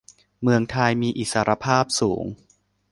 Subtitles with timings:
[0.41, 2.23] เมืองไทยมีอิสรภาพสูง